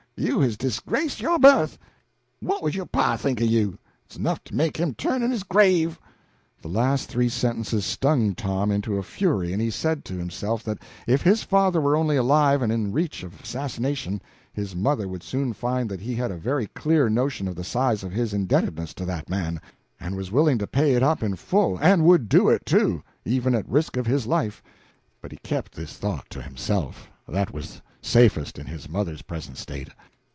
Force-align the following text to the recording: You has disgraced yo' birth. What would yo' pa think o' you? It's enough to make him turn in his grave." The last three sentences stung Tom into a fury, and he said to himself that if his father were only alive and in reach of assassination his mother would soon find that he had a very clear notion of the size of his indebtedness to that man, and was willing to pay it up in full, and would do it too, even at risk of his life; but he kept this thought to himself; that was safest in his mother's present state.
You 0.17 0.39
has 0.41 0.55
disgraced 0.55 1.19
yo' 1.19 1.39
birth. 1.39 1.79
What 2.41 2.61
would 2.61 2.75
yo' 2.75 2.85
pa 2.85 3.17
think 3.17 3.41
o' 3.41 3.45
you? 3.45 3.79
It's 4.05 4.17
enough 4.17 4.43
to 4.43 4.55
make 4.55 4.77
him 4.77 4.93
turn 4.93 5.23
in 5.23 5.31
his 5.31 5.41
grave." 5.41 5.99
The 6.61 6.67
last 6.67 7.09
three 7.09 7.27
sentences 7.27 7.85
stung 7.87 8.35
Tom 8.35 8.69
into 8.69 8.97
a 8.97 9.03
fury, 9.03 9.51
and 9.51 9.59
he 9.59 9.71
said 9.71 10.05
to 10.05 10.19
himself 10.19 10.61
that 10.65 10.77
if 11.07 11.23
his 11.23 11.41
father 11.41 11.81
were 11.81 11.95
only 11.95 12.17
alive 12.17 12.61
and 12.61 12.71
in 12.71 12.91
reach 12.91 13.23
of 13.23 13.41
assassination 13.41 14.21
his 14.53 14.75
mother 14.75 15.07
would 15.07 15.23
soon 15.23 15.53
find 15.53 15.89
that 15.89 16.01
he 16.01 16.13
had 16.13 16.29
a 16.29 16.37
very 16.37 16.67
clear 16.67 17.09
notion 17.09 17.47
of 17.47 17.55
the 17.55 17.63
size 17.63 18.03
of 18.03 18.11
his 18.11 18.31
indebtedness 18.31 18.93
to 18.95 19.05
that 19.05 19.27
man, 19.27 19.59
and 19.99 20.15
was 20.15 20.31
willing 20.31 20.59
to 20.59 20.67
pay 20.67 20.93
it 20.93 21.01
up 21.01 21.23
in 21.23 21.35
full, 21.35 21.79
and 21.79 22.05
would 22.05 22.29
do 22.29 22.47
it 22.47 22.63
too, 22.63 23.01
even 23.25 23.55
at 23.55 23.67
risk 23.67 23.97
of 23.97 24.05
his 24.05 24.27
life; 24.27 24.61
but 25.19 25.31
he 25.31 25.37
kept 25.39 25.71
this 25.73 25.93
thought 25.97 26.29
to 26.29 26.43
himself; 26.43 27.09
that 27.27 27.51
was 27.51 27.81
safest 28.03 28.59
in 28.59 28.67
his 28.67 28.87
mother's 28.87 29.23
present 29.23 29.57
state. 29.57 29.89